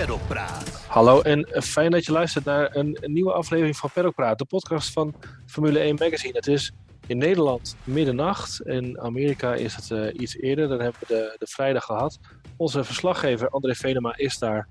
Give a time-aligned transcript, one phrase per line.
[0.00, 0.84] presenteert Paddock Praat.
[0.86, 4.92] Hallo en fijn dat je luistert naar een, nieuwe aflevering van Paddock Praat, de podcast
[4.92, 5.14] van
[5.46, 6.32] Formule 1 Magazine.
[6.32, 6.72] Het is
[7.06, 10.68] in Nederland middernacht, in Amerika is het eh, iets eerder.
[10.68, 12.18] Dan hebben we de, de vrijdag gehad.
[12.56, 14.68] Onze verslaggever André Venema is daar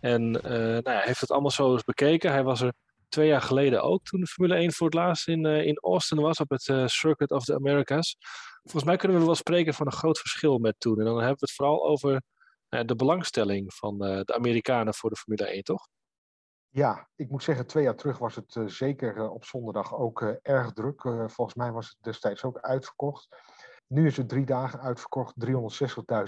[0.00, 2.32] en eh, nou ja, heeft het allemaal zo eens bekeken.
[2.32, 2.72] Hij was er
[3.08, 6.20] twee jaar geleden ook, toen de Formule 1 voor het laatst in, eh, in Austin
[6.20, 8.16] was, op het Circuit of the Americas.
[8.62, 10.98] Volgens mij kunnen we wel spreken van een groot verschil met toen.
[10.98, 12.22] En dan hebben we het vooral over
[12.70, 15.88] de belangstelling van eh, de Amerikanen voor de Formule 1, toch?
[16.68, 20.22] Ja, ik moet zeggen, twee jaar terug was het eh, zeker eh, op zondag ook
[20.22, 21.04] eh, erg druk.
[21.04, 23.28] Eh, volgens mij was het destijds ook uitverkocht.
[23.86, 25.34] Nu is het drie dagen uitverkocht.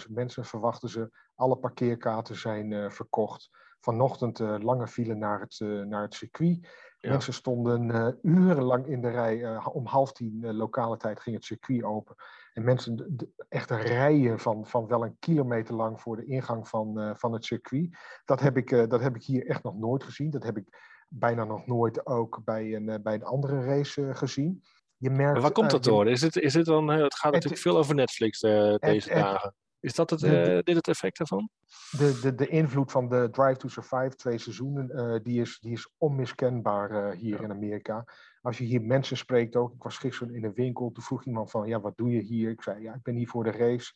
[0.06, 1.10] 360.000 mensen verwachten ze.
[1.34, 3.50] Alle parkeerkaarten zijn eh, verkocht.
[3.80, 6.68] Vanochtend eh, lange file naar het, eh, naar het circuit.
[6.98, 7.10] Ja.
[7.10, 9.44] Mensen stonden eh, urenlang in de rij.
[9.44, 12.14] Eh, om half tien eh, lokale tijd ging het circuit open.
[12.52, 16.68] En mensen, d- d- echt rijen van, van wel een kilometer lang voor de ingang
[16.68, 17.96] van, eh, van het circuit.
[18.24, 20.30] Dat heb, ik, eh, dat heb ik hier echt nog nooit gezien.
[20.30, 20.64] Dat heb ik
[21.08, 24.62] bijna nog nooit ook bij een, eh, bij een andere race gezien.
[24.96, 26.08] Je merkt, Maar waar komt dat door?
[26.08, 28.78] Is het, is het dan, het gaat natuurlijk veel over Netflix deze
[29.12, 29.54] het- dagen.
[29.80, 31.48] Is dat het, de- de- dit het effect daarvan?
[31.90, 35.88] de, de, de invloed van de Drive to Survive, twee seizoenen, die, is, die is
[35.98, 37.42] onmiskenbaar hier Ja.
[37.42, 38.04] in Amerika.
[38.42, 39.72] Als je hier mensen spreekt ook.
[39.74, 42.50] Ik was gisteren in een winkel, toen vroeg iemand van, ja, wat doe je hier?
[42.50, 43.92] Ik zei, ja, ik ben hier voor de race.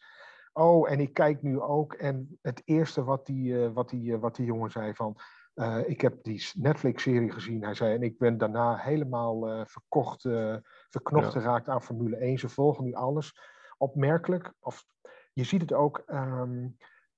[0.53, 1.93] Oh, en ik kijk nu ook.
[1.93, 5.17] En het eerste wat die, eh, wat die, eh, wat die jongen zei van,
[5.55, 7.63] eh, ik heb die Netflix-serie gezien.
[7.65, 10.23] Hij zei, en ik ben daarna helemaal verkocht,
[10.89, 11.41] verknocht Ja.
[11.41, 12.39] geraakt aan Formule 1.
[12.39, 13.39] Ze volgen nu alles.
[13.79, 14.85] Opmerkelijk, of
[15.33, 16.69] je ziet het ook ehm,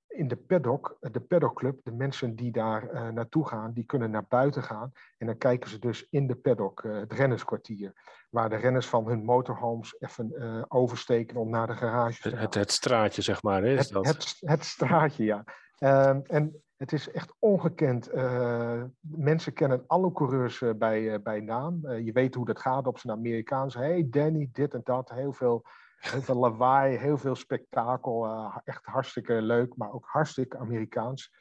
[0.09, 4.25] in de paddock, de paddockclub, de mensen die daar eh, naartoe gaan, die kunnen naar
[4.29, 4.91] buiten gaan.
[5.17, 7.93] En dan kijken ze dus in de paddock, eh, het rennerskwartier,
[8.29, 12.37] waar de renners van hun motorhomes even eh, oversteken om naar de garage te Het,
[12.37, 12.45] gaan.
[12.45, 13.61] het, het straatje, zeg maar.
[13.61, 14.05] Hè, is Het, dat?
[14.05, 15.43] het, het straatje, ja.
[15.77, 18.07] Ehm, en het is echt ongekend.
[18.07, 21.85] Eh, mensen kennen alle coureurs eh, bij, eh, bij naam.
[21.85, 23.73] Eh, je weet hoe dat gaat op zijn Amerikaans.
[23.73, 25.09] Hey Danny, dit en dat.
[25.09, 25.63] Heel veel,
[25.99, 28.25] heel veel lawaai, heel veel spektakel.
[28.25, 31.31] eh, echt hartstikke leuk, maar ook hartstikke Amerikaans.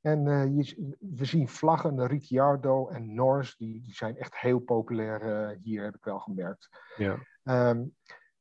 [0.00, 5.22] En eh, je, we zien vlaggen, Ricciardo en Norris, die, die zijn echt heel populair
[5.22, 6.68] eh, hier, heb ik wel gemerkt.
[6.96, 7.18] Ja.
[7.42, 7.84] Ehm,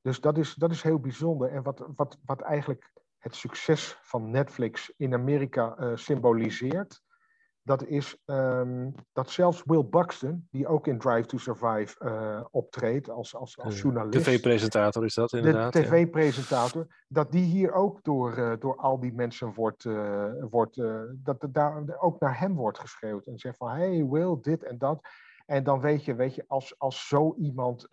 [0.01, 1.51] dus dat is, dat is heel bijzonder.
[1.51, 7.01] En wat, wat, wat eigenlijk het succes van Netflix in Amerika symboliseert,
[7.67, 13.09] dat is ehm, dat zelfs Will Buxton, die ook in Drive to Survive eh, optreedt
[13.09, 15.73] als, als, als journalist, TV-presentator is dat de inderdaad.
[15.73, 15.81] ja.
[15.81, 20.75] tv-presentator, dat die hier ook door, eh, door al die mensen wordt, eh, wordt
[21.13, 23.25] dat er daar ook naar hem wordt geschreeuwd.
[23.25, 25.07] En zegt van, hey Will, dit en dat.
[25.45, 27.88] En dan weet je, weet je als, als zo iemand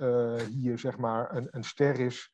[0.50, 2.32] hier zeg maar een, een ster is,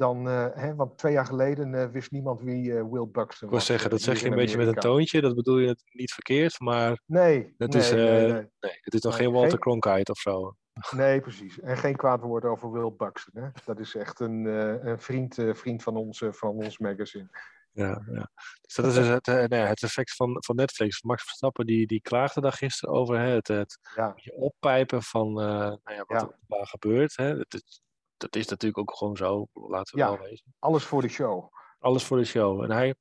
[0.00, 3.38] dan, eh, hè, want twee jaar geleden eh, wist niemand wie eh, Will Buxton Ik
[3.40, 3.66] wil was.
[3.66, 5.20] zeggen, dat zeg je een beetje met een toontje.
[5.20, 8.32] Dat bedoel je het niet verkeerd, maar Nee, het nee, is, nee, nee.
[8.60, 10.54] nee, het is nog Nee, geen Walter geen- Cronkite of zo.
[10.90, 11.60] Nee, precies.
[11.60, 13.42] En geen kwaad woord over Will Buxton.
[13.42, 13.48] Hè?
[13.64, 17.28] Dat is echt een, eh, een vriend, vriend van, ons, van ons magazine.
[17.72, 18.30] Ja, ja.
[18.60, 21.02] Dus dat is dus het, het effect van, van Netflix.
[21.02, 23.18] Max Verstappen die, die klaagde daar gisteren over.
[23.18, 23.28] Hè?
[23.28, 26.20] Het, het Ja, oppijpen van nou ja, wat Ja.
[26.20, 27.16] er daar gebeurt.
[27.16, 27.36] Hè?
[27.36, 27.82] Dat, is,
[28.20, 30.08] dat is natuurlijk ook gewoon zo, laten we Ja.
[30.10, 30.54] wel wezen.
[30.58, 31.48] alles voor de show.
[31.78, 32.62] Alles voor de show.
[32.62, 32.94] En hij,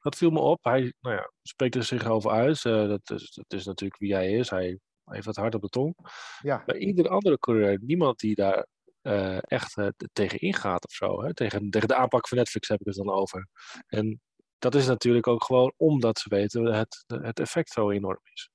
[0.00, 0.64] dat viel me op.
[0.64, 2.64] Hij nou ja, spreekt er zich over uit.
[2.64, 4.50] Eh, dat, is, dat is natuurlijk wie hij is.
[4.50, 5.94] Hij heeft het hard op de tong.
[6.42, 8.66] Ja, Bij ieder andere coureur, niemand die daar
[9.00, 11.22] eh, echt eh, tegen ingaat of zo.
[11.22, 11.34] Hè?
[11.34, 13.48] Tegen, tegen de aanpak van Netflix heb ik het dan over.
[13.86, 14.20] En
[14.58, 18.50] dat is natuurlijk ook gewoon omdat ze weten dat het, het effect zo enorm is.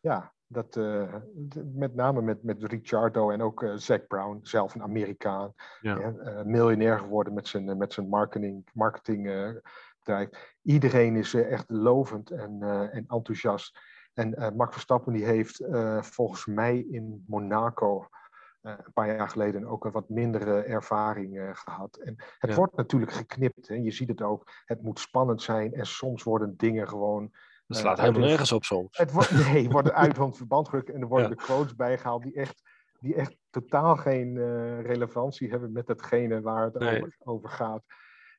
[0.00, 1.14] ja dat, eh,
[1.74, 5.54] met name met, met Ricciardo en ook Zac Brown, zelf een Amerikaan.
[5.80, 5.98] Ja.
[5.98, 9.50] eh, miljonair geworden met zijn, met zijn marketing, marketing eh,
[9.98, 10.56] bedrijf.
[10.62, 12.62] Iedereen is echt lovend en,
[12.92, 13.78] en enthousiast.
[14.14, 15.64] En Max Verstappen die heeft
[16.00, 18.08] volgens mij in Monaco
[18.62, 21.96] een paar jaar geleden ook een wat mindere ervaring eh, gehad.
[21.96, 22.56] En het Ja.
[22.56, 23.68] wordt natuurlijk geknipt.
[23.68, 23.74] Hè.
[23.74, 24.50] Je ziet het ook.
[24.64, 27.30] Het moet spannend zijn en soms worden dingen gewoon
[27.70, 28.98] Dat Eh, slaat uit helemaal nergens op soms.
[28.98, 31.34] het wordt, nee, worden uit van het verband gerukt en er worden Ja.
[31.34, 32.62] de quotes bijgehaald die echt,
[33.00, 36.96] die echt totaal geen eh, relevantie hebben met hetgene waar het Nee.
[37.00, 37.82] over, over gaat.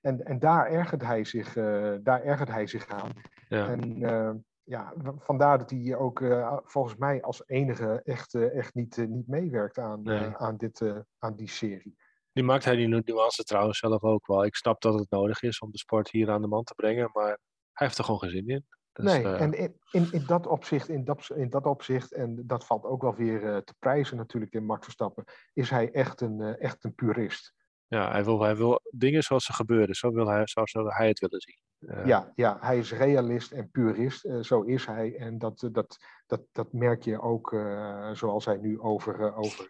[0.01, 3.09] En, en daar, ergert hij zich, eh, daar ergert hij zich aan.
[3.49, 3.67] Ja.
[3.67, 6.23] En ja, vandaar dat hij ook
[6.65, 10.35] volgens mij als enige echt, echt niet, niet meewerkt aan, Nee.
[10.37, 10.81] aan, dit,
[11.19, 11.95] aan die serie.
[12.33, 14.45] Nu maakt hij die nu- nuance trouwens zelf ook wel.
[14.45, 17.09] Ik snap dat het nodig is om de sport hier aan de man te brengen,
[17.13, 17.37] maar
[17.73, 18.65] hij heeft er gewoon geen zin in.
[18.93, 22.47] Dus, nee, eh, en in, in, in, dat opzicht, in, dat, in dat opzicht, en
[22.47, 25.23] dat valt ook wel weer eh, te prijzen natuurlijk in Max Verstappen,
[25.53, 27.53] is hij echt een, eh, echt een purist.
[27.87, 29.95] ja, hij wil, hij wil dingen zoals ze gebeuren.
[29.95, 31.59] Zo wil hij, zo zou hij het willen zien.
[32.05, 34.27] Ja, ja, hij is realist en purist.
[34.41, 35.15] Zo is hij.
[35.15, 37.49] En dat, dat, dat, dat merk je ook
[38.13, 39.67] zoals hij nu over, over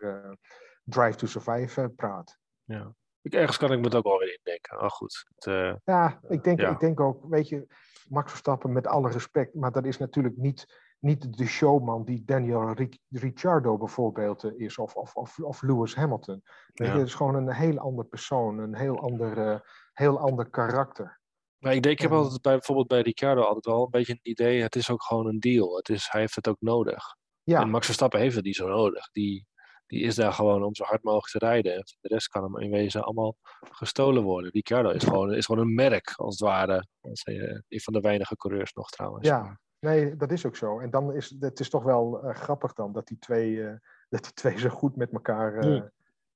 [0.84, 2.38] Drive to Survive praat.
[2.64, 2.96] Ja.
[3.22, 4.82] Ik, ergens kan ik me het ook wel weer indenken.
[4.82, 5.26] Oh, goed.
[5.36, 7.68] Het, ja, ik denk, ik denk ook, weet je,
[8.10, 12.74] Max Verstappen met alle respect, maar dat is natuurlijk niet, niet de showman die Daniel
[13.10, 16.42] Ricciardo bijvoorbeeld is, of, of, of, of Lewis Hamilton.
[16.74, 19.62] Weet je, het is gewoon een heel ander persoon, een heel ander,
[19.94, 21.20] heel ander karakter.
[21.58, 24.32] Maar ik, denk, ik heb altijd bij, bijvoorbeeld bij Ricciardo altijd wel een beetje een
[24.32, 25.76] idee, het is ook gewoon een deal.
[25.76, 27.16] Het is, hij heeft het ook nodig.
[27.44, 27.62] Ja.
[27.62, 29.12] En Max Verstappen heeft het niet zo nodig.
[29.12, 29.48] Die,
[29.92, 31.74] die is daar gewoon om zo hard mogelijk te rijden.
[31.74, 33.36] En de rest kan hem in wezen allemaal
[33.72, 34.52] gestolen worden.
[34.52, 36.88] Ricciardo is gewoon, is gewoon een merk, als het ware.
[37.02, 39.28] Is een van de weinige coureurs nog trouwens.
[39.28, 40.80] Ja, nee, dat is ook zo.
[40.80, 43.74] En dan is het is toch wel uh, grappig dan dat die twee, uh,
[44.10, 45.82] dat die twee zo goed met elkaar uh,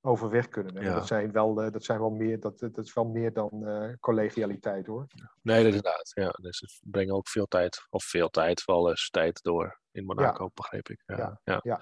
[0.02, 0.84] overweg kunnen.
[0.84, 0.94] Ja.
[0.94, 3.68] Dat, zijn wel, dat, zijn wel meer, dat, dat is wel meer dan
[4.00, 5.06] collegialiteit hoor.
[5.42, 6.12] Nee, dat inderdaad.
[6.14, 10.06] Ja, dus ze brengen ook veel tijd, of veel tijd, wel eens tijd door in
[10.06, 10.52] Monaco, ja.
[10.54, 11.04] begreep ik.
[11.06, 11.40] Ja.
[11.44, 11.80] ja, ja.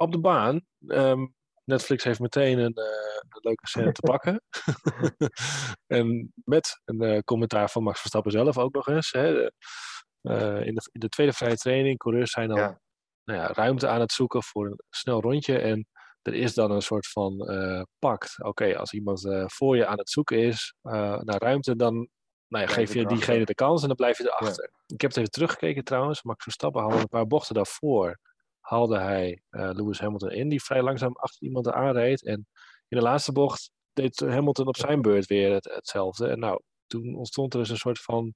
[0.00, 1.34] Op de baan, um,
[1.64, 2.84] Netflix heeft meteen een, uh,
[3.28, 4.42] een leuke scène te pakken.
[5.98, 9.12] en met een uh, commentaar van Max Verstappen zelf ook nog eens.
[9.12, 9.32] Hè.
[9.32, 9.52] De,
[10.22, 12.78] uh, in, de, in, de, tweede vrije training, coureurs zijn dan
[13.24, 15.58] nou ja, ruimte aan het zoeken voor een snel rondje.
[15.58, 15.86] En
[16.22, 17.36] er is dan een soort van
[17.98, 18.38] pact.
[18.38, 22.08] Oké, okay, als iemand voor je aan het zoeken is naar ruimte, dan
[22.48, 24.70] nou ja, geef je diegene de kans en dan blijf je erachter.
[24.72, 24.94] Ja.
[24.94, 26.22] Ik heb het even teruggekeken trouwens.
[26.22, 28.18] Max Verstappen haalde een paar bochten daarvoor.
[28.68, 32.24] Haalde hij Lewis Hamilton in, die vrij langzaam achter iemand aanreed.
[32.24, 32.46] En
[32.88, 36.28] in de laatste bocht deed Hamilton op zijn beurt weer het, hetzelfde.
[36.28, 38.34] En nou, toen ontstond er dus een soort van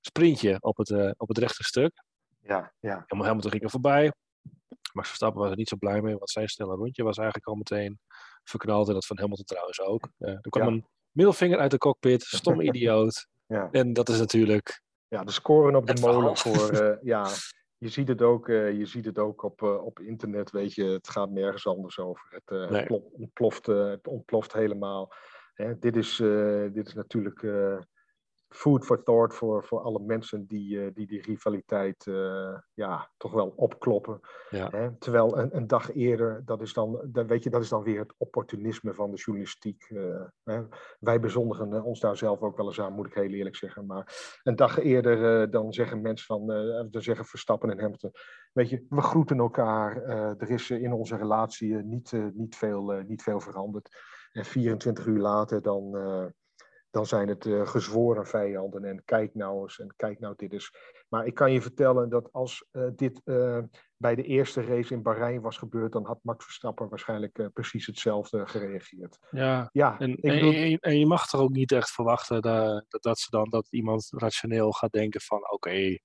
[0.00, 2.04] sprintje op het, op het rechte stuk.
[2.40, 3.04] Ja, ja.
[3.06, 4.12] Hamilton ging er voorbij.
[4.92, 7.54] Max Verstappen was er niet zo blij mee, want zijn snelle rondje was eigenlijk al
[7.54, 7.98] meteen
[8.44, 8.88] verknald.
[8.88, 10.08] En dat van Hamilton trouwens ook.
[10.18, 10.72] Uh, er kwam ja.
[10.72, 13.26] een middelvinger uit de cockpit, stom idioot.
[13.46, 13.68] Ja.
[13.70, 14.82] En dat is natuurlijk.
[15.08, 16.72] Ja, de scoren op de molen voor.
[16.72, 17.28] Uh, ja,
[17.78, 21.08] je ziet het ook, uh, je ziet het ook op, op internet, weet je, het
[21.08, 22.26] gaat nergens anders over.
[22.30, 22.80] Het, nee.
[22.80, 25.12] het ontploft, het ontploft helemaal.
[25.54, 26.16] Hè, dit, is,
[26.72, 27.42] dit is natuurlijk
[28.54, 33.32] food for thought voor, voor alle mensen die, uh, die die rivaliteit uh, ja, toch
[33.32, 34.20] wel opkloppen.
[34.50, 34.68] Ja.
[34.70, 34.98] Hè?
[34.98, 37.98] Terwijl een, een, dag eerder, dat is, dan, dat, weet je, dat is dan weer
[37.98, 39.86] het opportunisme van de journalistiek.
[39.90, 40.62] Uh, hè?
[40.98, 43.86] Wij bezondigen ons daar zelf ook wel eens aan, moet ik heel eerlijk zeggen.
[43.86, 46.46] Maar een dag eerder dan zeggen mensen van,
[46.90, 48.10] dan zeggen Verstappen en Hamilton,
[48.52, 50.02] weet je, we groeten elkaar.
[50.38, 53.88] er is in onze relatie niet, niet, veel, niet veel veranderd.
[54.32, 55.92] En 24 uur later dan
[56.94, 58.84] dan zijn het uh, gezworen vijanden.
[58.84, 60.74] En kijk nou eens, en kijk nou dit is.
[61.08, 63.58] Maar ik kan je vertellen dat als uh, dit uh,
[63.96, 68.46] bij de eerste race in Bahrein was gebeurd, dan had Max Verstappen waarschijnlijk precies hetzelfde
[68.46, 69.18] gereageerd.
[69.30, 70.52] Ja, ja en, ik bedoel...
[70.52, 74.08] en, en, je mag toch ook niet echt verwachten dat, dat, ze dan, dat iemand
[74.10, 76.02] rationeel gaat denken van oké, okay,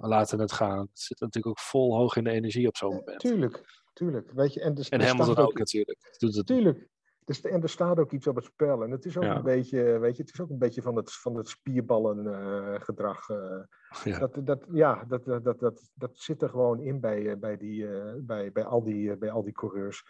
[0.00, 0.78] we laten het gaan.
[0.78, 3.20] Het zit natuurlijk ook vol hoog in de energie op zo'n moment.
[3.20, 4.30] tuurlijk, tuurlijk.
[4.32, 6.16] Weet je, en dus, en Hamilton ook, ook natuurlijk.
[6.18, 6.46] Doet het...
[6.46, 6.88] Tuurlijk,
[7.26, 8.82] dus, en er staat ook iets op het spel.
[8.82, 9.36] En het is ook ja.
[9.36, 13.28] een beetje, weet je, het is ook een beetje van het, van het spierballengedrag.
[13.28, 14.18] Uh, uh, ja.
[14.18, 17.88] Dat, dat, ja, dat, dat, dat, dat, dat zit er gewoon in bij, bij, die,
[18.16, 20.04] bij, bij, al die, bij al die coureurs.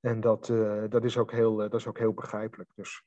[0.00, 0.46] En dat,
[0.88, 2.70] dat, is, ook heel, dat is ook heel begrijpelijk.
[2.74, 3.02] Dus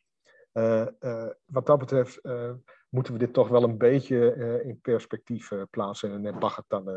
[1.45, 2.21] wat dat betreft
[2.89, 6.39] moeten we dit toch wel een beetje in perspectief plaatsen en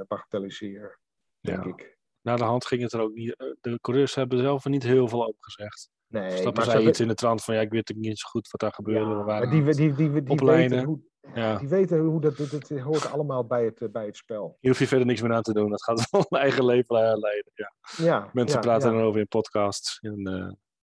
[0.09, 0.99] bagatelliseren,
[1.41, 1.99] denk ik.
[2.21, 3.57] Na de hand ging het er ook niet.
[3.61, 5.91] De coureurs hebben zelf er niet heel veel over gezegd.
[6.09, 8.61] Nee, Stappen zei iets in de trant van ja, ik weet niet zo goed wat
[8.61, 9.11] daar gebeurde.
[9.11, 11.01] Ja, waren die, die, die, die, weten hoe,
[11.35, 11.59] Ja.
[11.59, 14.57] die weten hoe dat, dat, dat hoort allemaal bij het, bij het spel.
[14.61, 15.71] Hier hoef je verder niks meer aan te doen.
[15.71, 17.53] Dat gaat wel een eigen leven leiden.
[17.55, 17.73] Ja.
[17.97, 19.99] Ja, Mensen praten erover in podcasts.
[20.01, 20.53] En, uh,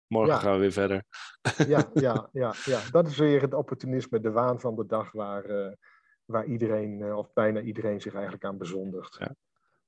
[0.08, 1.04] morgen gaan we weer verder.
[1.68, 5.50] Ja, ja, ja, ja, dat is weer het opportunisme, de waan van de dag waar,
[5.50, 5.72] uh,
[6.26, 9.16] waar iedereen, uh, of bijna iedereen, zich eigenlijk aan bezondigt.
[9.20, 9.36] Ja.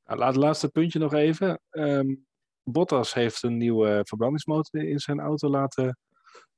[0.06, 1.60] Nou, laat het laatste puntje nog even.
[1.72, 2.26] Um,
[2.72, 5.98] Bottas heeft een nieuwe verbrandingsmotor in zijn auto laten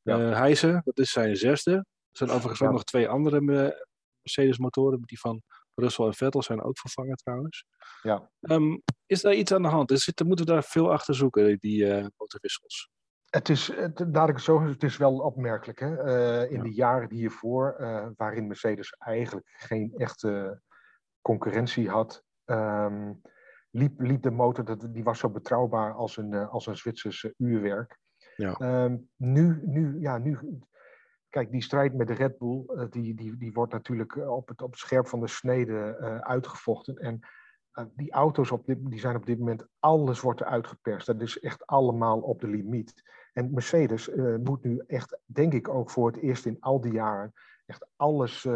[0.02, 0.20] Ja.
[0.20, 0.82] uh, hijsen.
[0.86, 1.72] Dat is zijn zesde.
[1.72, 2.74] Er zijn overigens ook Ja.
[2.74, 3.88] nog twee andere Me-
[4.22, 5.02] Mercedes-motoren.
[5.02, 5.42] Die van
[5.76, 7.66] Russell en Vettel zijn ook vervangen trouwens.
[8.02, 8.30] Ja.
[8.42, 9.92] Um, is daar iets aan de hand?
[9.92, 12.90] Er zitten, moeten we daar veel achter zoeken, die uh, motorwissels?
[13.30, 15.80] Het is, het, laat ik het zo het is wel opmerkelijk.
[15.80, 16.06] Hè?
[16.06, 16.64] Uh, in Ja.
[16.64, 20.62] de jaren hiervoor, uh, waarin Mercedes eigenlijk geen echte
[21.22, 23.22] concurrentie had, um,
[23.78, 27.24] liep, liep de motor, dat, die was zo betrouwbaar als een, uh, als een Zwitsers
[27.24, 28.00] uh, uurwerk.
[28.36, 28.84] Ja.
[28.84, 30.38] Um, nu, nu, ja, nu,
[31.30, 34.62] kijk, die strijd met de Red Bull, uh, die, die, die wordt natuurlijk op het,
[34.62, 36.96] op het scherp van de snede uh, uitgevochten.
[36.96, 37.20] En
[37.74, 41.08] uh, die auto's op dit, die zijn op dit moment, alles wordt er uitgeperst.
[41.08, 43.04] Dat is echt allemaal op de limiet.
[43.34, 44.12] En Mercedes
[44.44, 47.34] moet nu echt, denk ik ook voor het eerst in al die jaren,
[47.66, 48.48] echt alles,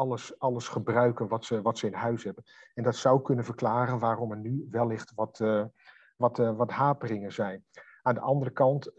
[0.00, 2.44] alles, alles gebruiken wat ze, wat ze in huis hebben.
[2.74, 5.64] En dat zou kunnen verklaren waarom er nu wellicht wat, uh,
[6.16, 7.64] wat, uh, wat haperingen zijn.
[8.02, 8.90] Aan de andere kant,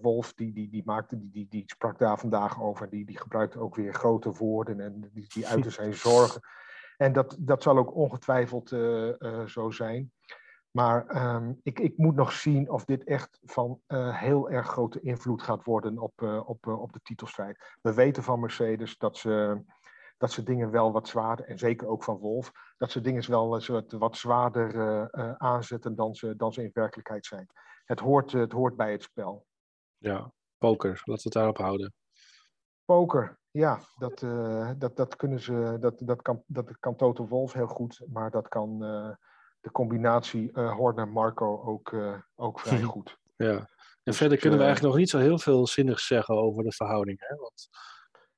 [0.00, 3.58] Wolf, die, die, die, maakte, die, die, die sprak daar vandaag over, die, die gebruikte
[3.58, 6.40] ook weer grote woorden en die, die uitte zijn zorgen.
[6.96, 8.68] En dat, dat zal ook ongetwijfeld
[9.46, 10.12] zo zijn.
[10.70, 13.80] Maar um, ik, ik moet nog zien of dit echt van
[14.12, 17.76] heel erg grote invloed gaat worden op, op, op de titelstrijd.
[17.82, 19.62] We weten van Mercedes dat ze,
[20.20, 23.48] dat ze dingen wel wat zwaarder, en zeker ook van Wolf, dat ze dingen wel
[23.48, 27.46] wat, wat zwaarder aanzetten dan ze, dan ze in werkelijkheid zijn.
[27.84, 29.46] Het hoort, het hoort bij het spel.
[29.96, 31.94] Ja, poker, laten we het daarop houden.
[32.84, 34.18] Poker, ja, dat,
[34.78, 38.48] dat, dat, kunnen ze, dat, dat, kan, dat kan Toto Wolf heel goed, maar dat
[38.48, 38.78] kan
[39.60, 41.94] de combinatie Horner-Marco ook,
[42.34, 43.18] ook vrij goed.
[43.36, 43.66] Ja, en
[44.02, 47.20] dus verder kunnen we eigenlijk nog niet zo heel veel zinnigs zeggen over de verhouding.
[47.20, 47.36] Hè?
[47.36, 47.68] Want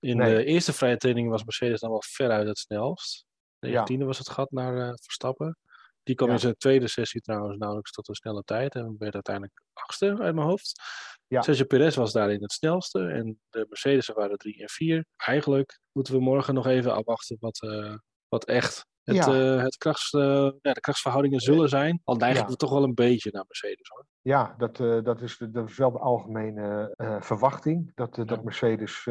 [0.02, 0.34] in nee.
[0.34, 3.24] de eerste vrije training was Mercedes dan wel veruit het snelst.
[3.58, 4.04] De 19e ja.
[4.04, 5.56] was het gat naar uh, Verstappen.
[6.02, 6.34] Die kwam ja.
[6.34, 10.34] in zijn tweede sessie trouwens nauwelijks tot een snelle tijd en werd uiteindelijk achtste uit
[10.34, 10.82] mijn hoofd.
[11.26, 11.42] Ja.
[11.42, 15.06] Sergio Perez was daarin het snelste en de Mercedes waren drie en vier.
[15.16, 17.94] Eigenlijk moeten we morgen nog even afwachten wat, uh,
[18.28, 19.54] wat echt het, ja.
[19.56, 20.22] uh, het krachts, uh,
[20.60, 22.00] ja, de krachtsverhoudingen zullen zijn.
[22.04, 22.54] Al neigen ja.
[22.54, 24.06] toch wel een beetje naar Mercedes hoor.
[24.20, 27.92] Ja, dat, uh, dat, is, dat is wel de algemene verwachting.
[27.94, 29.08] Dat, dat Mercedes,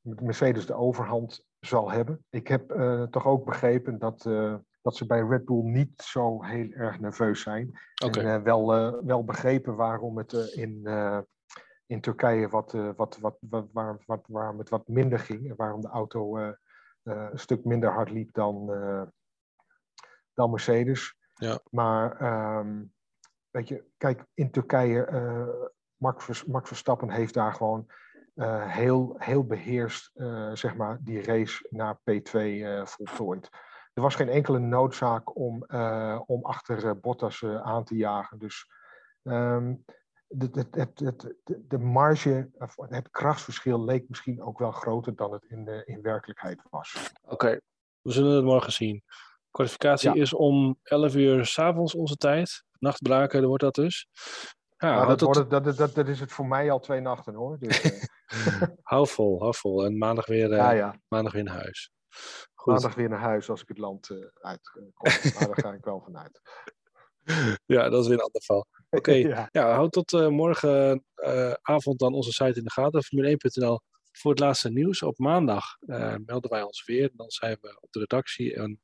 [0.00, 2.24] Mercedes de overhand zal hebben.
[2.30, 2.68] Ik heb
[3.10, 4.22] toch ook begrepen dat,
[4.82, 7.78] dat ze bij Red Bull niet zo heel erg nerveus zijn.
[8.04, 8.24] Okay.
[8.24, 8.66] En wel,
[9.04, 10.86] wel begrepen waarom het in,
[11.86, 15.50] in Turkije wat, wat, wat, wat, waar, wat, waarom het wat minder ging.
[15.50, 16.36] En waarom de auto
[17.02, 18.70] een stuk minder hard liep dan
[20.34, 21.16] dan Mercedes.
[21.34, 21.60] Ja.
[21.70, 22.22] Maar
[22.58, 22.92] um,
[23.50, 27.86] weet je, kijk, in Turkije, uh, Max, Max Verstappen heeft daar gewoon
[28.34, 32.38] uh, heel, heel beheerst, uh, zeg maar, die race naar P2
[32.82, 33.48] voltooid.
[33.92, 35.64] Er was geen enkele noodzaak om,
[36.26, 38.38] om achter Bottas aan te jagen.
[38.38, 38.66] Dus
[39.22, 39.84] um,
[40.32, 41.34] de, het, het,
[41.68, 46.62] de marge, het krachtsverschil leek misschien ook wel groter dan het in, de, in werkelijkheid
[46.70, 47.12] was.
[47.22, 47.60] Oké, okay.
[48.00, 49.02] we zullen het morgen zien.
[49.52, 50.20] Kwalificatie ja.
[50.20, 52.64] is om 11 uur s'avonds onze tijd.
[52.78, 54.06] Nachtbraken wordt dat dus.
[54.76, 55.34] Ja, nou, dat, tot...
[55.34, 57.58] wordt, dat, dat, dat, is het voor mij al twee nachten hoor.
[57.58, 58.62] Dus, uh...
[58.92, 59.84] hou vol, hou vol.
[59.84, 61.00] En maandag weer, uh, ja, ja.
[61.08, 61.92] maandag weer naar huis.
[62.54, 62.72] Goed.
[62.72, 64.92] Maandag weer naar huis als ik het land uh, uitkom.
[65.34, 66.40] maar daar ga ik wel vanuit.
[67.66, 68.66] Ja, dat is weer een ander geval.
[68.90, 69.20] Oké, okay.
[69.34, 69.48] ja.
[69.50, 69.74] ja.
[69.74, 73.04] houd tot morgenavond dan onze site in de gaten.
[73.04, 73.80] Formule1.nl
[74.12, 75.02] voor het laatste nieuws.
[75.02, 75.64] Op maandag
[76.24, 77.10] melden wij ons weer.
[77.14, 78.80] Dan zijn we op de redactie en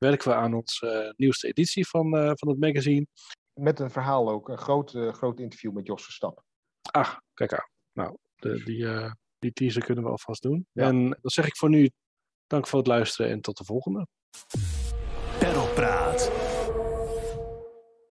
[0.00, 3.06] werken we aan onze uh, nieuwste editie van, uh, van het magazine.
[3.60, 6.44] Met een verhaal ook, een groot, uh, groot interview met Jos Verstappen.
[6.90, 7.68] Ah, kijk aan.
[7.92, 8.86] Nou, de, die,
[9.38, 10.66] die teaser kunnen we alvast doen.
[10.72, 10.86] Ja.
[10.86, 11.90] En dan zeg ik voor nu
[12.46, 14.06] dank voor het luisteren en tot de volgende.
[15.38, 16.09] Perlpraat.